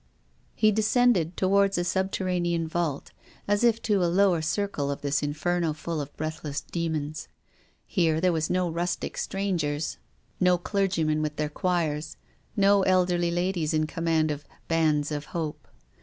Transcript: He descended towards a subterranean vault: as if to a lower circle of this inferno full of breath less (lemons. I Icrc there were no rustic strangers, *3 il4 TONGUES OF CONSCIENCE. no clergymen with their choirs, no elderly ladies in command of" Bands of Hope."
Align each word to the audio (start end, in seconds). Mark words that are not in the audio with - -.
He 0.55 0.71
descended 0.71 1.37
towards 1.37 1.77
a 1.77 1.83
subterranean 1.83 2.67
vault: 2.67 3.11
as 3.47 3.63
if 3.63 3.79
to 3.83 4.03
a 4.03 4.09
lower 4.09 4.41
circle 4.41 4.89
of 4.89 5.01
this 5.01 5.21
inferno 5.21 5.73
full 5.73 6.01
of 6.01 6.11
breath 6.17 6.43
less 6.43 6.63
(lemons. 6.73 7.27
I 7.91 7.99
Icrc 7.99 8.21
there 8.21 8.33
were 8.33 8.41
no 8.49 8.67
rustic 8.67 9.15
strangers, 9.15 9.85
*3 9.85 9.89
il4 9.89 9.89
TONGUES 9.89 9.97
OF 9.97 10.17
CONSCIENCE. 10.17 10.45
no 10.47 10.57
clergymen 11.11 11.21
with 11.21 11.35
their 11.35 11.49
choirs, 11.49 12.17
no 12.57 12.81
elderly 12.81 13.29
ladies 13.29 13.75
in 13.75 13.85
command 13.85 14.31
of" 14.31 14.43
Bands 14.67 15.11
of 15.11 15.25
Hope." 15.37 15.67